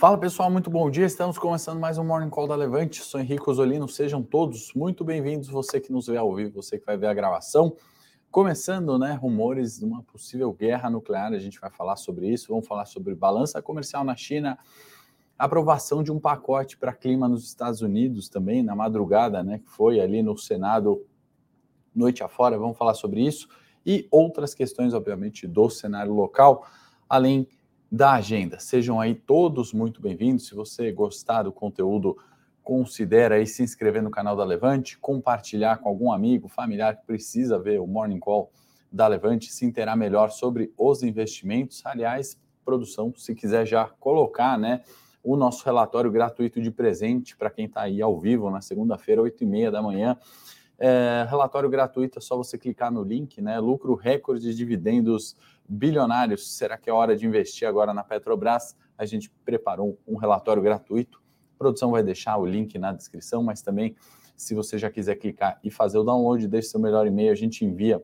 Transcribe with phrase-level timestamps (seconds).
[0.00, 1.04] Fala pessoal, muito bom dia.
[1.04, 3.02] Estamos começando mais um Morning Call da Levante.
[3.02, 3.86] Sou Henrique Osolino.
[3.86, 5.50] Sejam todos muito bem-vindos.
[5.50, 7.76] Você que nos vê ao vivo, você que vai ver a gravação.
[8.30, 11.34] Começando, né, rumores de uma possível guerra nuclear.
[11.34, 12.48] A gente vai falar sobre isso.
[12.48, 14.58] Vamos falar sobre balança comercial na China,
[15.38, 20.00] aprovação de um pacote para clima nos Estados Unidos também na madrugada, né, que foi
[20.00, 21.04] ali no Senado
[21.94, 22.58] noite afora.
[22.58, 23.50] Vamos falar sobre isso
[23.84, 26.66] e outras questões, obviamente, do cenário local,
[27.06, 27.46] além
[27.90, 28.60] da agenda.
[28.60, 30.46] Sejam aí todos muito bem-vindos.
[30.46, 32.16] Se você gostar do conteúdo,
[32.62, 37.58] considere aí se inscrever no canal da Levante, compartilhar com algum amigo, familiar que precisa
[37.58, 38.52] ver o Morning Call
[38.92, 41.84] da Levante, se interar melhor sobre os investimentos.
[41.84, 44.82] Aliás, produção, se quiser já colocar, né,
[45.22, 49.42] o nosso relatório gratuito de presente para quem está aí ao vivo na segunda-feira, 8
[49.42, 50.16] e meia da manhã.
[50.78, 53.60] É, relatório gratuito, é só você clicar no link, né?
[53.60, 55.36] Lucro recorde de dividendos
[55.70, 56.56] bilionários.
[56.56, 58.76] Será que é hora de investir agora na Petrobras?
[58.98, 61.22] A gente preparou um relatório gratuito.
[61.54, 63.94] A produção vai deixar o link na descrição, mas também,
[64.36, 67.64] se você já quiser clicar e fazer o download, deixe seu melhor e-mail, a gente
[67.64, 68.02] envia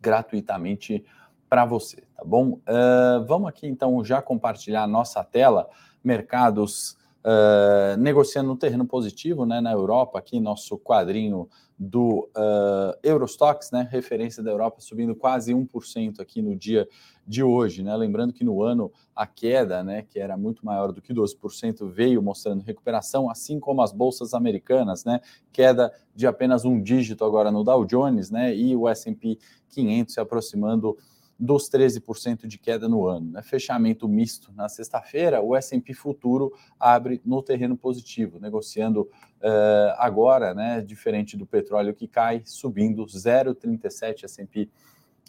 [0.00, 1.04] gratuitamente
[1.48, 2.52] para você, tá bom?
[2.52, 5.68] Uh, vamos aqui então já compartilhar nossa tela.
[6.02, 9.60] Mercados uh, negociando no terreno positivo, né?
[9.60, 11.48] Na Europa, aqui nosso quadrinho
[11.78, 16.88] do uh, Eurostox, né, referência da Europa, subindo quase 1% aqui no dia
[17.26, 17.82] de hoje.
[17.82, 17.94] Né?
[17.96, 22.22] Lembrando que no ano a queda, né, que era muito maior do que 12%, veio
[22.22, 25.20] mostrando recuperação, assim como as bolsas americanas, né,
[25.52, 29.38] queda de apenas um dígito agora no Dow Jones né, e o SP
[29.70, 30.96] 500 se aproximando
[31.38, 33.32] dos 13% de queda no ano.
[33.32, 33.42] Né?
[33.42, 40.80] Fechamento misto na sexta-feira, o S&P futuro abre no terreno positivo, negociando uh, agora, né,
[40.80, 44.68] diferente do petróleo que cai, subindo 0,37 S&P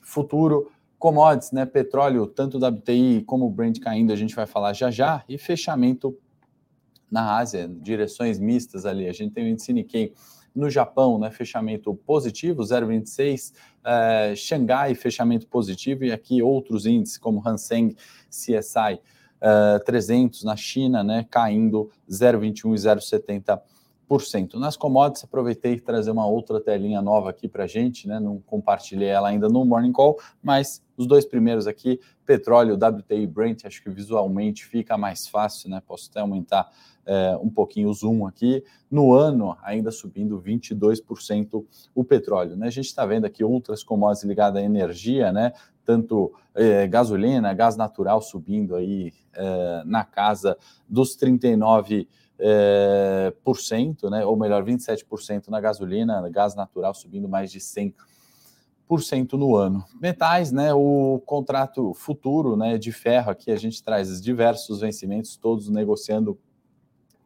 [0.03, 0.71] futuro.
[0.99, 4.89] Commodities, né, petróleo, tanto da WTI como o Brent caindo, a gente vai falar já
[4.89, 6.17] já, e fechamento
[7.11, 9.07] na Ásia, direções mistas ali.
[9.07, 10.13] A gente tem o índice Nikkei
[10.55, 13.53] no Japão, né, fechamento positivo, 0,26.
[13.83, 16.05] Uh, Xangai, fechamento positivo.
[16.05, 17.95] E aqui outros índices, como Hang
[18.29, 18.99] CSI
[19.43, 23.61] uh, 300 na China, né, caindo 0,21 e 0,70%.
[24.59, 28.19] Nas commodities, aproveitei trazer uma outra telinha nova aqui para a gente, né?
[28.19, 33.65] Não compartilhei ela ainda no Morning Call, mas os dois primeiros aqui, petróleo, WTI Brent,
[33.65, 35.81] acho que visualmente fica mais fácil, né?
[35.85, 36.69] Posso até aumentar
[37.05, 38.63] é, um pouquinho o zoom aqui.
[38.89, 41.65] No ano, ainda subindo 22%
[41.95, 42.67] o petróleo, né?
[42.67, 45.53] A gente está vendo aqui outras commodities ligadas à energia, né?
[45.83, 50.57] Tanto é, gasolina, gás natural subindo aí é, na casa
[50.87, 52.07] dos 39
[52.39, 57.93] é, por cento, né, ou melhor, 27% na gasolina, gás natural subindo mais de 100%
[59.33, 59.83] no ano.
[60.01, 65.69] Metais, né, o contrato futuro né, de ferro aqui, a gente traz diversos vencimentos, todos
[65.69, 66.37] negociando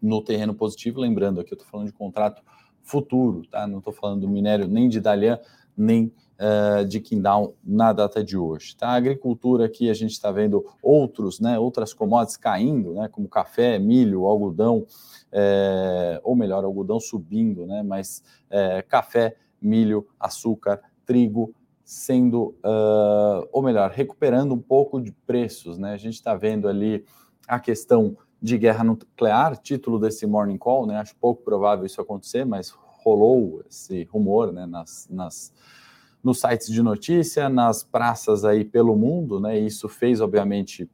[0.02, 1.00] no terreno positivo.
[1.00, 2.42] Lembrando aqui, eu estou falando de contrato
[2.84, 3.68] futuro, tá?
[3.68, 5.40] Não estou falando do minério nem de Dalian,
[5.76, 8.76] nem uh, de Qingdao na data de hoje.
[8.76, 8.90] Tá?
[8.90, 13.78] A agricultura aqui a gente está vendo outros, né, outras commodities caindo, né, como café,
[13.80, 14.86] milho, algodão,
[15.32, 21.54] é, ou melhor, algodão subindo, né, mas é, café, milho, açúcar, trigo
[21.84, 25.78] sendo, uh, ou melhor, recuperando um pouco de preços.
[25.78, 25.94] Né?
[25.94, 27.06] A gente está vendo ali
[27.48, 30.98] a questão de guerra nuclear, título desse morning call, né?
[30.98, 34.66] Acho pouco provável isso acontecer, mas rolou esse rumor, né?
[34.66, 35.54] Nas, nas
[36.24, 39.60] nos sites de notícia, nas praças aí pelo mundo, né?
[39.60, 40.90] E isso fez, obviamente,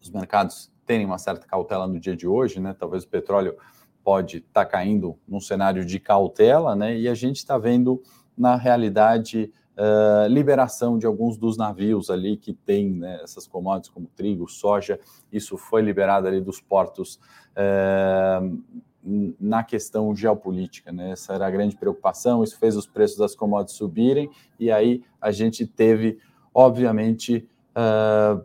[0.00, 2.74] os mercados terem uma certa cautela no dia de hoje, né?
[2.78, 3.56] Talvez o petróleo
[4.02, 6.98] pode estar tá caindo num cenário de cautela, né?
[6.98, 8.02] E a gente está vendo,
[8.36, 14.08] na realidade, uh, liberação de alguns dos navios ali que tem né, essas commodities como
[14.14, 14.98] trigo, soja,
[15.32, 17.18] isso foi liberado ali dos portos
[17.56, 18.62] uh,
[19.04, 21.10] na questão geopolítica, né?
[21.10, 25.30] Essa era a grande preocupação, isso fez os preços das commodities subirem, e aí a
[25.30, 26.18] gente teve,
[26.54, 27.46] obviamente,
[27.76, 28.42] uh,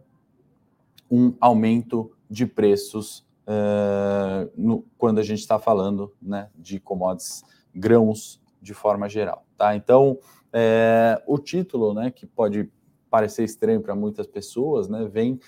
[1.09, 8.41] um aumento de preços uh, no, quando a gente está falando né, de commodities, grãos
[8.61, 9.45] de forma geral.
[9.57, 9.75] Tá?
[9.75, 10.19] Então,
[10.51, 12.69] é, o título, né, que pode
[13.09, 15.39] parecer estranho para muitas pessoas, né, vem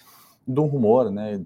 [0.47, 1.43] do rumor, né,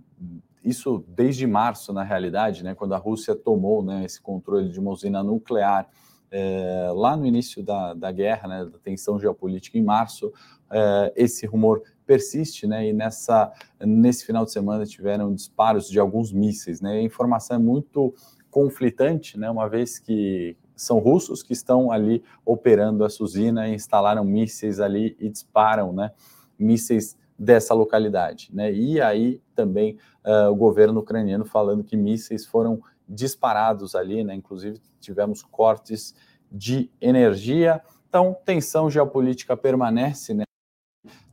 [0.65, 4.91] isso desde março, na realidade, né, quando a Rússia tomou né, esse controle de uma
[4.91, 5.87] usina nuclear
[6.31, 10.33] é, lá no início da, da guerra, né, da tensão geopolítica em março,
[10.71, 16.33] é, esse rumor persiste, né, e nessa, nesse final de semana tiveram disparos de alguns
[16.33, 16.81] mísseis.
[16.81, 18.13] Né, a informação é muito
[18.49, 24.79] conflitante, né, uma vez que são russos que estão ali operando essa usina instalaram mísseis
[24.79, 26.11] ali e disparam né,
[26.59, 28.49] mísseis dessa localidade.
[28.53, 28.71] Né?
[28.73, 34.33] E aí também uh, o governo ucraniano falando que mísseis foram disparados ali, né?
[34.33, 36.15] inclusive tivemos cortes
[36.51, 37.81] de energia.
[38.07, 40.43] Então, tensão geopolítica permanece, né?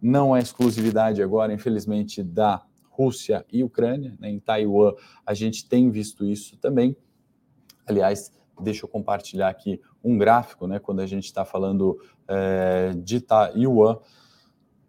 [0.01, 4.17] não é exclusividade agora, infelizmente, da Rússia e Ucrânia.
[4.19, 4.31] Né?
[4.31, 4.95] Em Taiwan,
[5.25, 6.97] a gente tem visto isso também.
[7.87, 10.79] Aliás, deixa eu compartilhar aqui um gráfico, né?
[10.79, 13.99] Quando a gente está falando é, de Taiwan,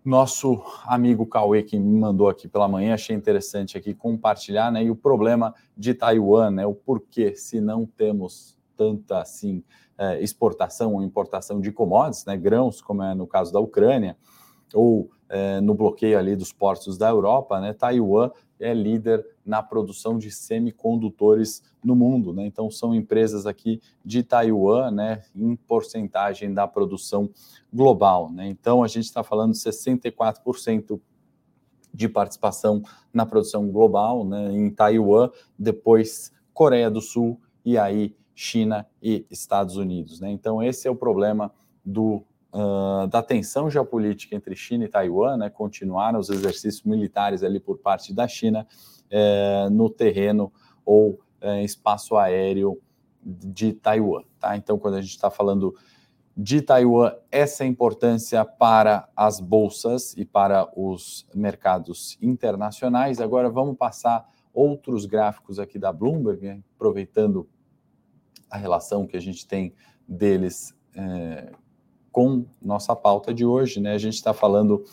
[0.03, 4.83] nosso amigo Cauê, que me mandou aqui pela manhã, achei interessante aqui compartilhar, né?
[4.83, 6.65] E o problema de Taiwan, né?
[6.65, 9.63] O porquê, se não temos tanta assim
[9.97, 12.35] é, exportação ou importação de commodities, né?
[12.35, 14.17] Grãos, como é no caso da Ucrânia,
[14.73, 17.73] ou é, no bloqueio ali dos portos da Europa, né?
[17.73, 18.29] Taiwan
[18.59, 22.45] é líder na produção de semicondutores no mundo, né?
[22.45, 27.29] Então são empresas aqui de Taiwan, né, em porcentagem da produção
[27.73, 28.47] global, né?
[28.47, 30.99] Então a gente está falando de 64%
[31.93, 32.81] de participação
[33.13, 39.77] na produção global, né, em Taiwan, depois Coreia do Sul e aí China e Estados
[39.77, 40.31] Unidos, né?
[40.31, 41.51] Então esse é o problema
[41.83, 42.23] do
[42.53, 47.79] uh, da tensão geopolítica entre China e Taiwan, né, continuaram os exercícios militares ali por
[47.79, 48.67] parte da China
[49.15, 50.51] eh, no terreno
[50.83, 52.81] ou eh, espaço aéreo
[53.23, 54.23] de Taiwan.
[54.39, 54.57] Tá?
[54.57, 55.75] Então, quando a gente está falando
[56.35, 63.21] de Taiwan, essa importância para as bolsas e para os mercados internacionais.
[63.21, 66.63] Agora vamos passar outros gráficos aqui da Bloomberg, né?
[66.75, 67.47] aproveitando
[68.50, 69.75] a relação que a gente tem
[70.07, 71.51] deles é,
[72.13, 73.94] com nossa pauta de hoje, né?
[73.94, 74.86] A gente está falando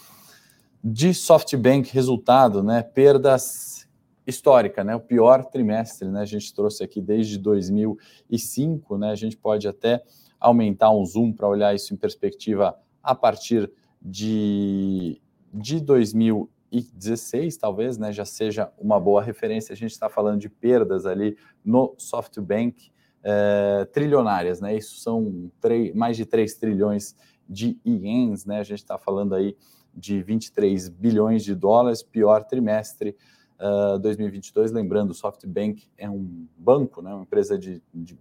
[0.83, 2.83] de SoftBank resultado, né?
[2.83, 3.87] Perdas
[4.27, 4.97] histórica, né?
[4.97, 6.23] O pior trimestre, né?
[6.23, 9.11] A gente trouxe aqui desde 2005, né?
[9.11, 10.03] A gente pode até
[10.41, 13.71] aumentar um zoom para olhar isso em perspectiva a partir
[14.01, 15.21] de,
[15.53, 18.13] de 2016, talvez, né?
[18.13, 19.75] Já seja uma boa referência.
[19.75, 22.91] A gente está falando de perdas ali no SoftBank
[23.23, 24.77] é, trilionárias, né?
[24.77, 25.51] Isso são
[25.95, 27.17] mais de 3 trilhões
[27.49, 28.61] de ienes, né?
[28.61, 29.57] A gente está falando aí
[29.95, 33.17] de 23 bilhões de dólares, pior trimestre
[33.61, 34.73] uh, 2022.
[34.73, 37.13] Lembrando, o SoftBank é um banco, né?
[37.13, 38.17] Uma empresa de, de,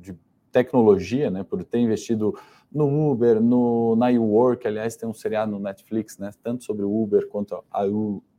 [0.00, 0.16] de
[0.50, 1.44] tecnologia, né?
[1.44, 2.34] Por ter investido
[2.72, 6.30] no Uber, no, na WeWork, aliás, tem um seriado no Netflix, né?
[6.42, 7.82] Tanto sobre o Uber quanto a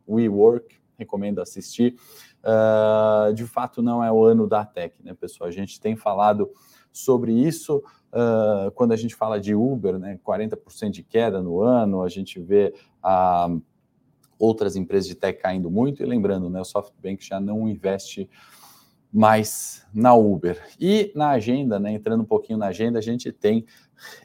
[0.07, 1.95] WeWork, recomendo assistir.
[2.43, 5.47] Uh, de fato, não é o ano da tech, né, pessoal?
[5.47, 6.49] A gente tem falado
[6.91, 7.77] sobre isso
[8.11, 10.19] uh, quando a gente fala de Uber, né?
[10.25, 12.73] 40% de queda no ano, a gente vê
[13.03, 13.61] uh,
[14.37, 18.29] outras empresas de tech caindo muito, e lembrando, né, o SoftBank já não investe
[19.11, 20.59] mais na Uber.
[20.79, 23.65] E na agenda, né, entrando um pouquinho na agenda, a gente tem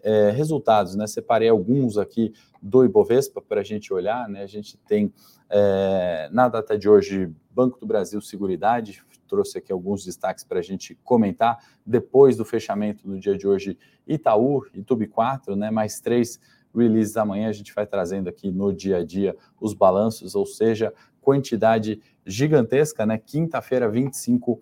[0.03, 1.06] é, resultados, né?
[1.06, 4.43] Separei alguns aqui do Ibovespa para a gente olhar, né?
[4.43, 5.12] A gente tem
[5.51, 10.62] é, na data de hoje Banco do Brasil Seguridade, trouxe aqui alguns destaques para a
[10.62, 11.58] gente comentar.
[11.84, 15.69] Depois do fechamento do dia de hoje, Itaú e Tube 4, né?
[15.69, 16.38] Mais três
[16.72, 20.94] releases amanhã, a gente vai trazendo aqui no dia a dia os balanços, ou seja,
[21.20, 23.19] quantidade gigantesca, né?
[23.19, 24.60] Quinta-feira, 25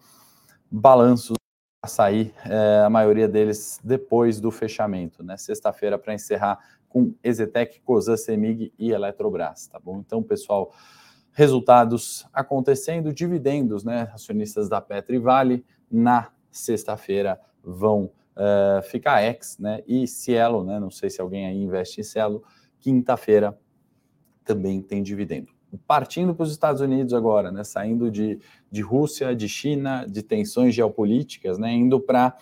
[0.71, 1.37] balanços
[1.83, 5.37] a sair, é, a maioria deles depois do fechamento, né?
[5.37, 9.99] Sexta-feira para encerrar com Exetec, Cosan, Semig e Eletrobras, tá bom?
[9.99, 10.73] Então, pessoal,
[11.37, 14.09] resultados acontecendo, dividendos, né?
[14.15, 19.83] Acionistas da Petro e Vale na sexta-feira vão uh, ficar ex, né?
[19.87, 20.81] E Cielo, né?
[20.81, 22.43] Não sei se alguém aí investe em Cielo,
[22.81, 23.55] quinta-feira
[24.47, 25.53] também tem dividendo.
[25.87, 27.65] Partindo para os Estados Unidos agora, né?
[27.65, 28.41] Saindo de,
[28.73, 31.71] de Rússia, de China, de tensões geopolíticas, né?
[31.71, 32.35] Indo para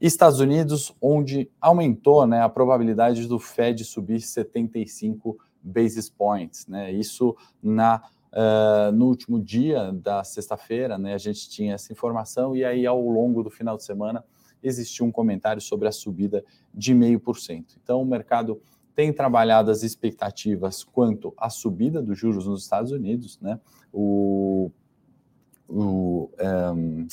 [0.00, 6.66] Estados Unidos, onde aumentou né, a probabilidade do Fed subir 75 basis points.
[6.66, 6.92] Né?
[6.92, 8.02] Isso na,
[8.34, 13.00] uh, no último dia da sexta-feira, né, a gente tinha essa informação, e aí ao
[13.00, 14.24] longo do final de semana
[14.62, 17.76] existiu um comentário sobre a subida de 0,5%.
[17.82, 18.60] Então o mercado
[18.94, 23.60] tem trabalhado as expectativas quanto à subida dos juros nos Estados Unidos, né?
[23.92, 24.70] O,
[25.68, 27.06] o um, eh,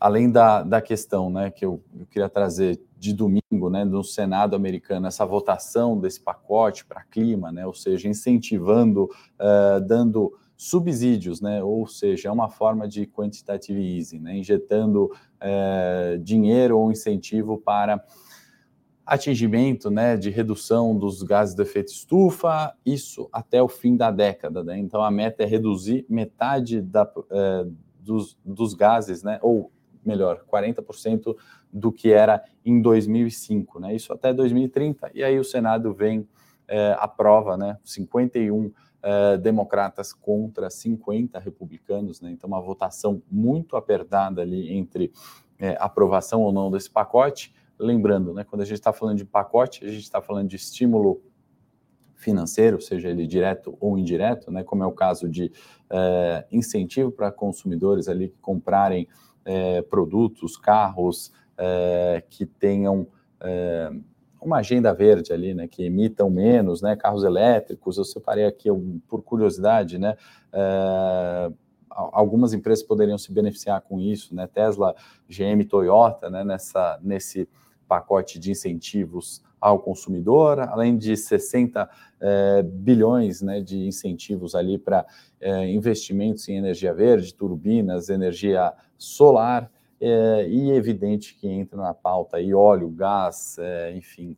[0.00, 4.56] além da, da questão né, que eu, eu queria trazer de domingo, né, no Senado
[4.56, 11.62] americano, essa votação desse pacote para clima, né, ou seja, incentivando, uh, dando subsídios, né,
[11.62, 18.02] ou seja, é uma forma de quantitative easing, né, injetando uh, dinheiro ou incentivo para
[19.04, 24.62] atingimento né, de redução dos gases de efeito estufa, isso até o fim da década.
[24.62, 24.78] Né?
[24.78, 29.70] Então, a meta é reduzir metade da, uh, dos, dos gases, né, ou
[30.04, 31.36] melhor, 40%
[31.72, 33.94] do que era em 2005, né?
[33.94, 35.10] Isso até 2030.
[35.14, 36.26] E aí o Senado vem
[36.66, 37.78] é, aprova, né?
[37.84, 42.30] 51 uh, democratas contra 50 republicanos, né?
[42.30, 45.12] então uma votação muito apertada ali entre
[45.58, 47.54] é, aprovação ou não desse pacote.
[47.78, 51.22] Lembrando, né, quando a gente está falando de pacote, a gente está falando de estímulo
[52.14, 55.50] financeiro, seja ele direto ou indireto, né, como é o caso de
[55.88, 59.08] é, incentivo para consumidores ali que comprarem
[59.44, 63.06] é, produtos, carros é, que tenham
[63.40, 63.90] é,
[64.40, 67.98] uma agenda verde ali, né, que emitam menos, né, carros elétricos.
[67.98, 68.68] Eu separei aqui
[69.08, 70.16] por curiosidade, né,
[70.52, 71.52] é,
[71.90, 74.94] algumas empresas poderiam se beneficiar com isso, né, Tesla,
[75.28, 77.48] GM, Toyota, né, nessa nesse
[77.86, 81.88] pacote de incentivos ao consumidor, além de 60
[82.20, 85.04] é, bilhões né, de incentivos ali para
[85.40, 92.38] é, investimentos em energia verde, turbinas, energia solar, é, e evidente que entra na pauta
[92.38, 94.36] aí óleo, gás, é, enfim,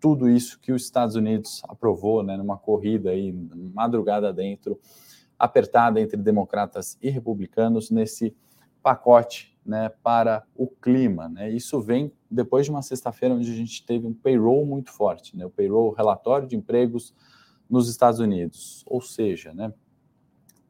[0.00, 4.78] tudo isso que os Estados Unidos aprovou né, numa corrida aí, madrugada dentro,
[5.38, 8.34] apertada entre democratas e republicanos nesse
[8.82, 11.28] pacote né, para o clima.
[11.28, 11.50] Né?
[11.50, 15.44] Isso vem depois de uma sexta-feira onde a gente teve um payroll muito forte, né?
[15.44, 17.14] o payroll, relatório de empregos
[17.68, 18.84] nos Estados Unidos.
[18.86, 19.72] Ou seja, né,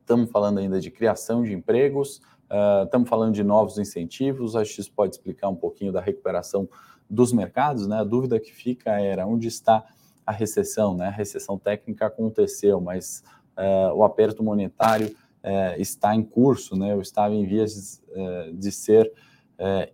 [0.00, 4.93] estamos falando ainda de criação de empregos, Uh, estamos falando de novos incentivos, que isso
[4.93, 6.67] pode explicar um pouquinho da recuperação
[7.09, 7.99] dos mercados, né?
[8.00, 9.85] A dúvida que fica era onde está
[10.26, 11.09] a recessão, né?
[11.09, 13.23] A recessão técnica aconteceu, mas
[13.57, 16.97] uh, o aperto monetário uh, está em curso, né?
[16.99, 19.12] Estava em vias de, eh, de ser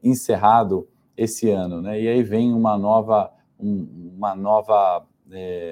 [0.03, 1.99] encerrado esse ano, né?
[1.99, 5.07] E aí vem uma nova, um, uma nova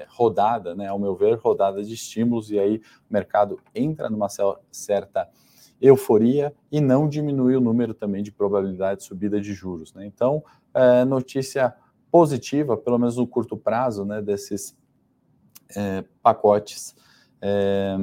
[0.09, 0.89] rodada, né?
[0.89, 4.29] Ao meu ver, rodada de estímulos e aí o mercado entra numa
[4.71, 5.29] certa
[5.83, 9.93] euforia e não diminui o número também de probabilidade de subida de juros.
[9.93, 10.07] Né?
[10.07, 11.75] Então, é, notícia
[12.11, 14.77] positiva, pelo menos no curto prazo, né, desses
[15.77, 16.95] é, pacotes.
[17.41, 17.97] É,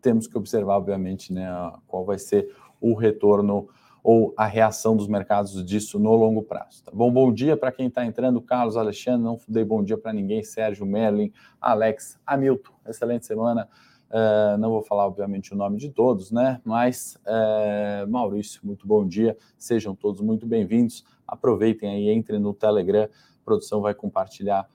[0.00, 1.46] temos que observar, obviamente, né,
[1.86, 3.68] qual vai ser o retorno
[4.02, 6.84] ou a reação dos mercados disso no longo prazo.
[6.84, 7.10] Tá bom?
[7.10, 10.86] Bom dia para quem está entrando, Carlos, Alexandre, não dei bom dia para ninguém, Sérgio,
[10.86, 13.68] Merlin, Alex, Hamilton, excelente semana.
[14.10, 16.60] Uh, não vou falar, obviamente, o nome de todos, né?
[16.64, 19.36] Mas, uh, Maurício, muito bom dia.
[19.58, 21.04] Sejam todos muito bem-vindos.
[21.26, 23.04] Aproveitem aí, entrem no Telegram.
[23.04, 24.68] A produção vai compartilhar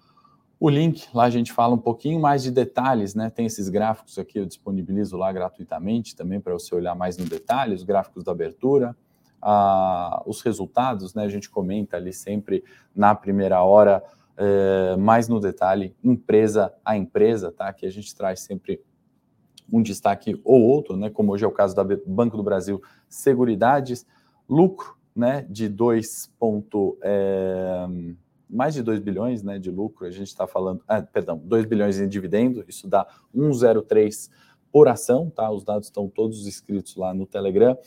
[0.60, 1.08] o link.
[1.14, 3.30] Lá a gente fala um pouquinho mais de detalhes, né?
[3.30, 7.74] Tem esses gráficos aqui, eu disponibilizo lá gratuitamente também para você olhar mais no detalhe,
[7.74, 8.96] os gráficos da abertura.
[9.42, 11.24] Uh, os resultados, né?
[11.24, 14.04] A gente comenta ali sempre na primeira hora,
[14.38, 17.72] eh, mais no detalhe, empresa a empresa, tá?
[17.72, 18.82] Que a gente traz sempre
[19.72, 24.06] um destaque ou outro, né, como hoje é o caso da Banco do Brasil Seguridades,
[24.48, 27.88] lucro né, de 2 ponto, é,
[28.50, 32.00] mais de 2 bilhões né, de lucro, a gente está falando, ah, perdão, 2 bilhões
[32.00, 34.30] em dividendo, isso dá 1,03
[34.72, 35.52] por ação, tá?
[35.52, 37.78] Os dados estão todos escritos lá no Telegram.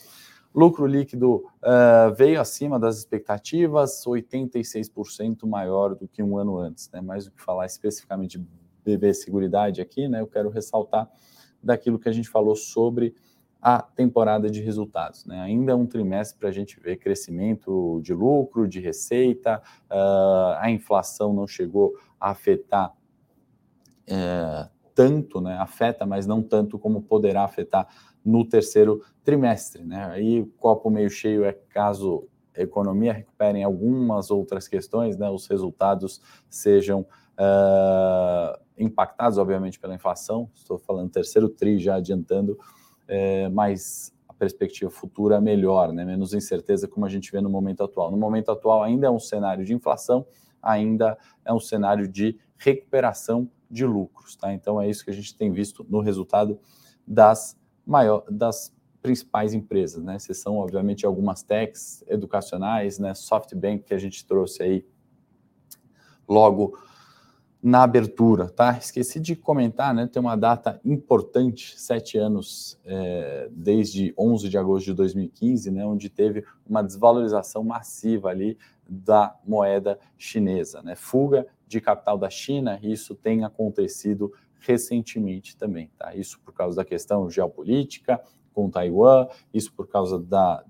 [0.55, 7.01] Lucro líquido uh, veio acima das expectativas, 86% maior do que um ano antes, né?
[7.01, 8.47] Mais do que falar especificamente de
[8.85, 10.21] BB Seguridade aqui, né?
[10.21, 11.11] Eu quero ressaltar
[11.65, 13.15] daquilo que a gente falou sobre
[13.65, 15.25] a temporada de resultados.
[15.25, 15.41] Né?
[15.41, 20.71] Ainda é um trimestre para a gente ver crescimento de lucro, de receita, uh, a
[20.71, 22.93] inflação não chegou a afetar
[24.11, 25.57] uh, tanto, né?
[25.57, 27.89] afeta, mas não tanto como poderá afetar
[28.23, 29.83] no terceiro trimestre.
[29.83, 30.05] Né?
[30.11, 35.31] Aí, copo meio cheio é caso a economia recupere algumas outras questões, né?
[35.31, 37.07] os resultados sejam
[37.39, 40.51] uh, impactados, obviamente, pela inflação.
[40.55, 42.59] Estou falando terceiro TRI já adiantando,
[43.07, 46.05] é, mas a perspectiva futura é melhor, né?
[46.05, 48.11] menos incerteza, como a gente vê no momento atual.
[48.11, 50.27] No momento atual, ainda é um cenário de inflação,
[50.63, 54.37] ainda é um cenário de recuperação de lucros.
[54.37, 54.53] Tá?
[54.53, 56.59] Então, é isso que a gente tem visto no resultado
[57.07, 57.57] das,
[58.31, 60.17] das principais empresas, né?
[60.17, 63.13] Exceção, obviamente, algumas techs educacionais, né?
[63.13, 64.87] SoftBank, que a gente trouxe aí
[66.27, 66.79] logo
[67.65, 68.77] na abertura, tá?
[68.77, 70.07] Esqueci de comentar, né?
[70.07, 75.87] Tem uma data importante, sete anos é, desde 11 de agosto de 2015, né?
[75.87, 80.95] Onde teve uma desvalorização massiva ali da moeda chinesa, né?
[80.95, 84.31] Fuga de capital da China, e isso tem acontecido
[84.61, 86.15] recentemente também, tá?
[86.15, 88.21] Isso por causa da questão geopolítica
[88.53, 90.63] com Taiwan, isso por causa da,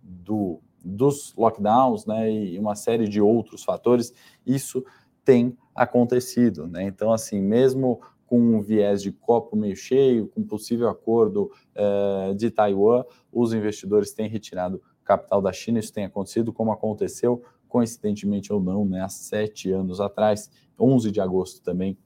[0.00, 2.30] do, dos lockdowns, né?
[2.30, 4.14] E uma série de outros fatores,
[4.46, 4.84] isso
[5.24, 6.82] tem acontecido, né?
[6.82, 12.50] Então, assim, mesmo com um viés de copo meio cheio, com possível acordo uh, de
[12.50, 15.78] Taiwan, os investidores têm retirado capital da China.
[15.78, 21.20] Isso tem acontecido, como aconteceu, coincidentemente ou não, né, há sete anos atrás, 11 de
[21.20, 21.96] agosto também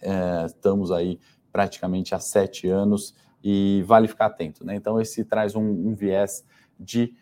[0.00, 1.18] É, estamos aí
[1.50, 4.74] praticamente há sete anos e vale ficar atento, né?
[4.74, 6.44] Então, esse traz um, um viés
[6.78, 7.14] de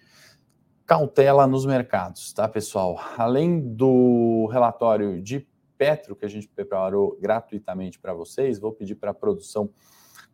[0.84, 2.98] cautela nos mercados, tá, pessoal?
[3.16, 5.46] Além do relatório de
[5.82, 9.68] Petro que a gente preparou gratuitamente para vocês, vou pedir para a produção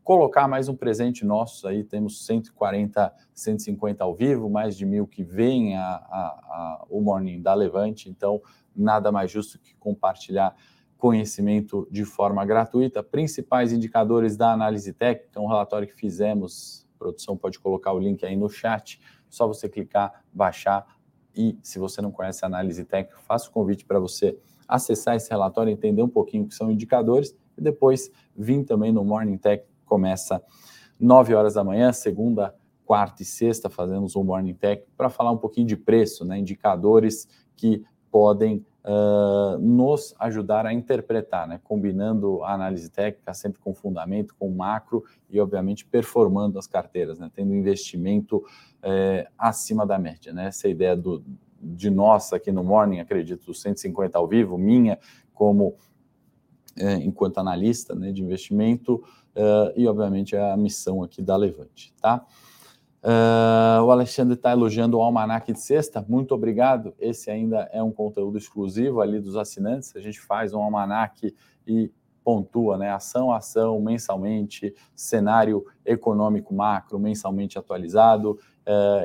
[0.04, 5.24] colocar mais um presente nosso aí, temos 140, 150 ao vivo, mais de mil que
[5.24, 8.42] vem a, a, a, o Morning da Levante, então
[8.76, 10.54] nada mais justo que compartilhar
[10.98, 13.02] conhecimento de forma gratuita.
[13.02, 18.22] Principais indicadores da análise técnica, um relatório que fizemos, a produção pode colocar o link
[18.22, 19.00] aí no chat,
[19.30, 20.86] só você clicar, baixar.
[21.34, 24.38] E se você não conhece a análise técnica, faço o convite para você
[24.68, 29.02] acessar esse relatório, entender um pouquinho o que são indicadores e depois vir também no
[29.04, 30.42] Morning Tech começa
[31.00, 35.36] 9 horas da manhã, segunda, quarta e sexta, fazemos um Morning Tech para falar um
[35.36, 42.54] pouquinho de preço, né, indicadores que podem uh, nos ajudar a interpretar, né, combinando a
[42.54, 48.42] análise técnica sempre com fundamento, com macro e, obviamente, performando as carteiras, né, tendo investimento
[49.36, 50.32] acima da média.
[50.32, 51.22] Né, essa é ideia do,
[51.60, 54.98] de nós aqui no Morning, acredito, 150 ao vivo, minha
[55.34, 55.74] como
[56.78, 59.02] é, enquanto analista né, de investimento
[59.34, 62.24] uh, e, obviamente, a missão aqui da Levante, tá?
[63.02, 66.94] Uh, o Alexandre está elogiando o Almanac de sexta, muito obrigado.
[66.98, 69.94] Esse ainda é um conteúdo exclusivo ali dos assinantes.
[69.94, 71.34] A gente faz um Almanac
[71.66, 71.92] e
[72.24, 72.90] pontua, né?
[72.90, 78.38] Ação ação, mensalmente, cenário econômico macro, mensalmente atualizado,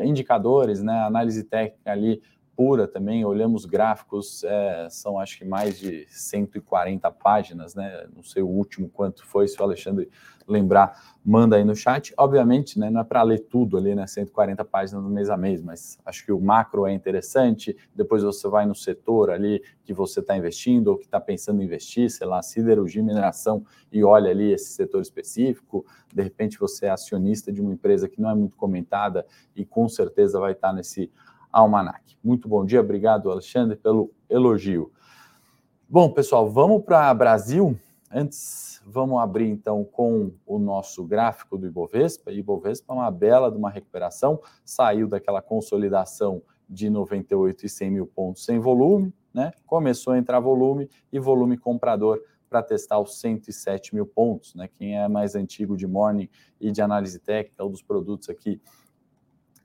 [0.03, 1.03] indicadores, né?
[1.03, 2.21] Análise técnica ali
[2.55, 8.05] pura também, olhamos gráficos, é, são acho que mais de 140 páginas, né?
[8.15, 10.09] Não sei o último quanto foi, se o Alexandre
[10.47, 12.13] lembrar, manda aí no chat.
[12.17, 14.05] Obviamente, né, não é para ler tudo ali, né?
[14.05, 17.75] 140 páginas no mês a mês, mas acho que o macro é interessante.
[17.95, 21.65] Depois você vai no setor ali que você está investindo ou que está pensando em
[21.65, 25.85] investir, sei lá, siderurgia, mineração, e olha ali esse setor específico.
[26.13, 29.87] De repente você é acionista de uma empresa que não é muito comentada e com
[29.87, 31.09] certeza vai estar tá nesse
[31.53, 32.17] Almanac.
[32.23, 34.91] Muito bom dia, obrigado, Alexandre, pelo elogio.
[35.87, 37.77] Bom, pessoal, vamos para Brasil.
[38.11, 42.31] Antes, vamos abrir então com o nosso gráfico do Ibovespa.
[42.31, 48.07] Ibovespa é uma bela de uma recuperação, saiu daquela consolidação de 98 e 100 mil
[48.07, 49.51] pontos sem volume, né?
[49.65, 54.67] Começou a entrar volume e volume comprador para testar os 107 mil pontos, né?
[54.67, 58.61] Quem é mais antigo de morning e de análise técnica, um dos produtos aqui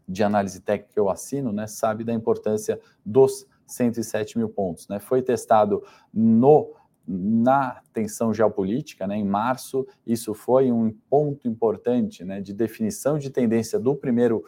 [0.08, 4.88] de análise técnica eu assino, né, sabe da importância dos 107 mil pontos.
[4.88, 4.98] Né?
[4.98, 6.74] Foi testado no
[7.10, 13.30] na tensão geopolítica, né, em março, isso foi um ponto importante né, de definição de
[13.30, 14.44] tendência do primeiro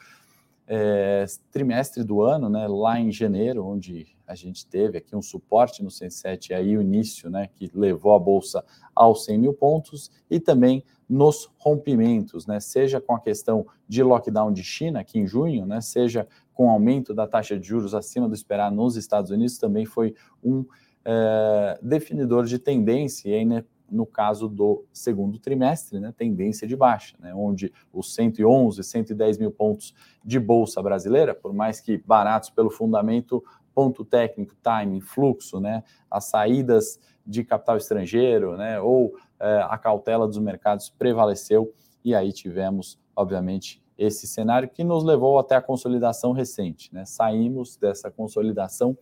[0.66, 5.82] é, trimestre do ano, né, lá em janeiro, onde a gente teve aqui um suporte
[5.82, 8.64] no 107 e aí o início, né, que levou a bolsa
[8.94, 12.60] aos 100 mil pontos, e também nos rompimentos, né?
[12.60, 15.80] seja com a questão de lockdown de China, aqui em junho, né?
[15.80, 19.84] seja com o aumento da taxa de juros acima do esperado nos Estados Unidos, também
[19.84, 20.14] foi
[20.44, 20.64] um
[21.04, 26.76] é, definidor de tendência, e aí, né, no caso do segundo trimestre, né, tendência de
[26.76, 29.92] baixa, né, onde os 111, 110 mil pontos
[30.24, 33.42] de bolsa brasileira, por mais que baratos pelo fundamento,
[33.80, 40.26] ponto técnico, timing, fluxo, né, as saídas de capital estrangeiro, né, ou é, a cautela
[40.26, 41.72] dos mercados prevaleceu
[42.04, 46.92] e aí tivemos, obviamente, esse cenário que nos levou até a consolidação recente.
[46.94, 47.06] Né?
[47.06, 48.96] Saímos dessa consolidação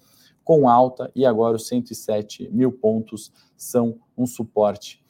[0.44, 5.04] com alta e agora os 107 mil pontos são um suporte,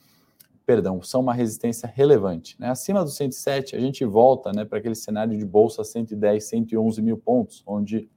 [0.65, 2.57] perdão, são uma resistência relevante.
[2.59, 2.71] Né?
[2.71, 7.19] Acima dos 107, a gente volta né, para aquele cenário de bolsa 110, 111 mil
[7.19, 8.09] pontos, onde,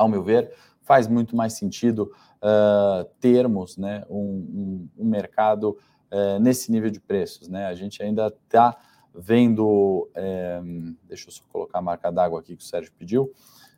[0.00, 2.10] ao meu ver, faz muito mais sentido
[2.42, 5.76] uh, termos né, um, um, um mercado
[6.10, 7.48] uh, nesse nível de preços.
[7.48, 7.66] Né?
[7.66, 8.76] A gente ainda está
[9.14, 10.60] vendo, é,
[11.04, 13.32] deixa eu só colocar a marca d'água aqui que o Sérgio pediu,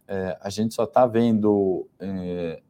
[0.07, 2.61] é, a gente só está vendo é,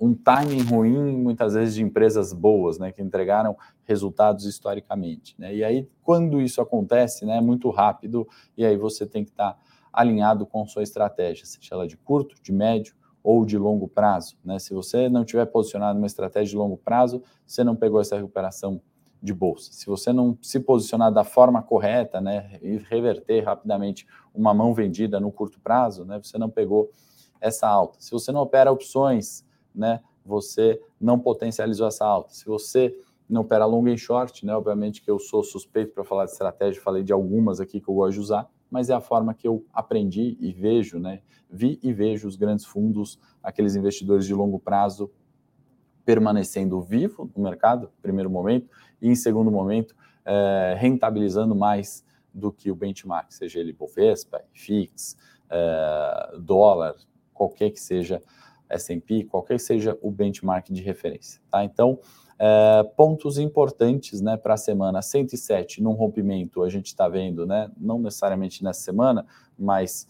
[0.00, 5.34] um timing ruim, muitas vezes, de empresas boas, né, que entregaram resultados historicamente.
[5.38, 5.54] Né?
[5.56, 8.26] E aí, quando isso acontece, né, é muito rápido,
[8.56, 9.58] e aí você tem que estar tá
[9.92, 14.36] alinhado com sua estratégia, seja ela de curto, de médio ou de longo prazo.
[14.44, 14.58] Né?
[14.58, 18.80] Se você não tiver posicionado numa estratégia de longo prazo, você não pegou essa recuperação
[19.22, 19.72] de bolsa.
[19.72, 25.20] Se você não se posicionar da forma correta, né, e reverter rapidamente uma mão vendida
[25.20, 26.90] no curto prazo, né, você não pegou
[27.40, 28.00] essa alta.
[28.00, 32.32] Se você não opera opções, né, você não potencializou essa alta.
[32.32, 32.96] Se você
[33.28, 36.80] não opera long e short, né, obviamente que eu sou suspeito para falar de estratégia,
[36.80, 39.64] falei de algumas aqui que eu gosto de usar, mas é a forma que eu
[39.72, 41.20] aprendi e vejo, né?
[41.50, 45.10] Vi e vejo os grandes fundos, aqueles investidores de longo prazo
[46.04, 48.68] permanecendo vivo no mercado, primeiro momento,
[49.00, 55.16] e em segundo momento, é, rentabilizando mais do que o benchmark, seja ele Bovespa, FIX,
[55.50, 56.94] é, dólar,
[57.32, 58.22] qualquer que seja
[58.68, 61.40] S&P, qualquer que seja o benchmark de referência.
[61.50, 61.64] Tá?
[61.64, 61.98] Então,
[62.42, 67.70] é, pontos importantes né, para a semana 107, num rompimento, a gente está vendo, né,
[67.76, 69.26] não necessariamente nessa semana,
[69.58, 70.08] mas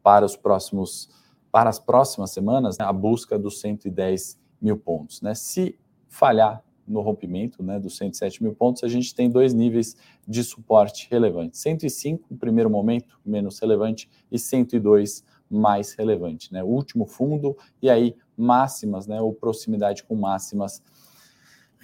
[0.00, 1.10] para os próximos,
[1.50, 5.20] para as próximas semanas, né, a busca dos 110 mil pontos.
[5.22, 5.34] Né?
[5.34, 5.76] Se
[6.08, 11.08] falhar no rompimento né, dos 107 mil pontos, a gente tem dois níveis de suporte
[11.10, 11.60] relevantes.
[11.62, 16.52] 105, no primeiro momento, menos relevante, e 102, mais relevante.
[16.52, 16.62] Né?
[16.62, 20.80] O último fundo, e aí máximas, né, ou proximidade com máximas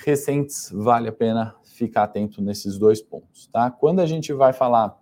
[0.04, 3.46] recentes, vale a pena ficar atento nesses dois pontos.
[3.48, 3.70] Tá?
[3.70, 4.98] Quando a gente vai falar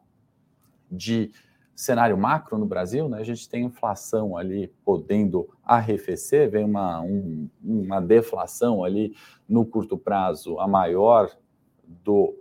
[0.90, 1.30] de
[1.74, 7.48] cenário macro no Brasil, né, a gente tem inflação ali podendo arrefecer, vem uma, um,
[7.62, 9.14] uma deflação ali
[9.46, 11.30] no curto prazo, a maior
[11.86, 12.34] do,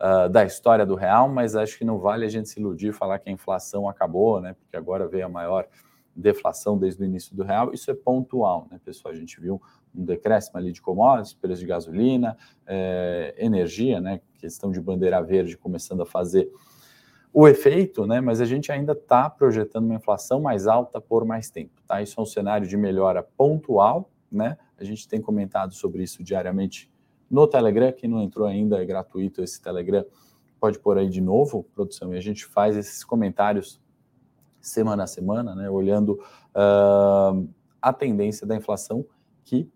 [0.00, 2.92] uh, da história do real, mas acho que não vale a gente se iludir e
[2.92, 5.66] falar que a inflação acabou, né, porque agora veio a maior
[6.14, 9.12] deflação desde o início do real, isso é pontual, né, pessoal?
[9.12, 9.60] A gente viu
[9.96, 15.56] um decréscimo ali de commodities, preço de gasolina, é, energia, né, questão de bandeira verde
[15.56, 16.50] começando a fazer
[17.38, 18.18] o efeito, né?
[18.18, 22.00] Mas a gente ainda está projetando uma inflação mais alta por mais tempo, tá?
[22.00, 24.56] Isso é um cenário de melhora pontual, né?
[24.78, 26.90] A gente tem comentado sobre isso diariamente
[27.30, 27.92] no Telegram.
[27.92, 30.02] Quem não entrou ainda é gratuito esse Telegram,
[30.58, 33.78] pode pôr aí de novo, produção, e a gente faz esses comentários
[34.58, 35.68] semana a semana, né?
[35.68, 36.12] Olhando
[36.54, 37.46] uh,
[37.82, 39.04] a tendência da inflação
[39.44, 39.70] que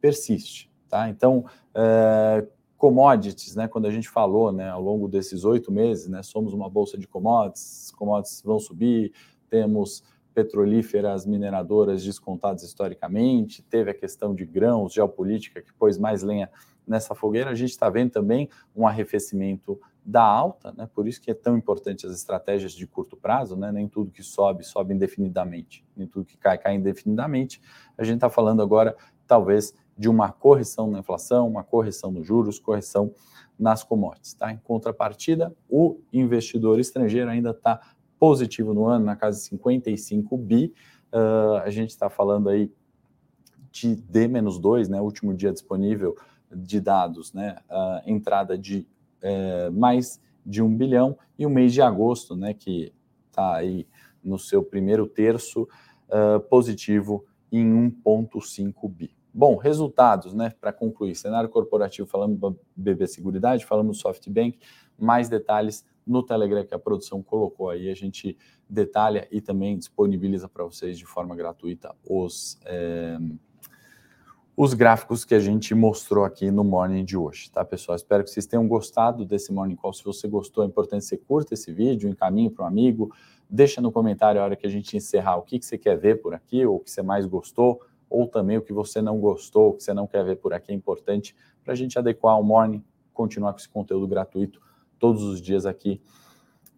[0.00, 1.08] persiste, tá?
[1.08, 2.46] Então, uh,
[2.80, 6.68] commodities, né, quando a gente falou né, ao longo desses oito meses, né, somos uma
[6.68, 9.12] bolsa de commodities, commodities vão subir,
[9.50, 16.50] temos petrolíferas, mineradoras descontadas historicamente, teve a questão de grãos, geopolítica, que pôs mais lenha
[16.86, 21.30] nessa fogueira, a gente está vendo também um arrefecimento da alta, né, por isso que
[21.30, 25.84] é tão importante as estratégias de curto prazo, né, nem tudo que sobe, sobe indefinidamente,
[25.94, 27.60] nem tudo que cai, cai indefinidamente,
[27.98, 32.58] a gente está falando agora, talvez, de uma correção na inflação, uma correção nos juros,
[32.58, 33.12] correção
[33.58, 34.34] nas commodities.
[34.34, 34.50] Tá?
[34.50, 37.80] Em contrapartida, o investidor estrangeiro ainda está
[38.18, 40.72] positivo no ano, na casa de 55 bi.
[41.12, 42.72] Uh, a gente está falando aí
[43.70, 46.16] de D-2, né, último dia disponível
[46.50, 48.86] de dados, né, uh, entrada de
[49.22, 52.92] uh, mais de um bilhão, e o mês de agosto, né, que
[53.28, 53.86] está aí
[54.22, 55.68] no seu primeiro terço,
[56.08, 59.19] uh, positivo em 1,5 bi.
[59.32, 60.52] Bom, resultados, né?
[60.60, 64.58] Para concluir, cenário corporativo, falamos BB Seguridade, falamos SoftBank,
[64.98, 68.36] mais detalhes no Telegram que a produção colocou aí, a gente
[68.68, 73.18] detalha e também disponibiliza para vocês de forma gratuita os, é,
[74.56, 77.94] os gráficos que a gente mostrou aqui no Morning de hoje, tá, pessoal?
[77.94, 79.92] Espero que vocês tenham gostado desse Morning Call.
[79.92, 83.14] Se você gostou, é importante você curta esse vídeo, encaminhe para um amigo,
[83.48, 86.20] deixa no comentário a hora que a gente encerrar o que, que você quer ver
[86.20, 89.70] por aqui, ou o que você mais gostou, ou também o que você não gostou,
[89.70, 92.42] o que você não quer ver por aqui é importante para a gente adequar o
[92.42, 94.60] morning, continuar com esse conteúdo gratuito
[94.98, 96.02] todos os dias aqui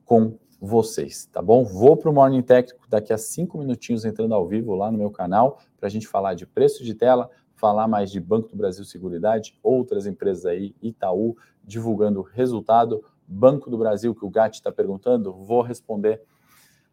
[0.05, 1.65] com vocês, tá bom?
[1.65, 5.11] Vou para o Morning Técnico daqui a cinco minutinhos entrando ao vivo lá no meu
[5.11, 8.85] canal para a gente falar de preço de tela, falar mais de Banco do Brasil
[8.85, 15.33] Seguridade, outras empresas aí, Itaú, divulgando resultado, Banco do Brasil, que o Gatti está perguntando,
[15.33, 16.23] vou responder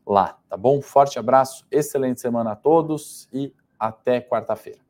[0.06, 0.82] lá, tá bom?
[0.82, 4.89] Forte abraço, excelente semana a todos e até quarta-feira.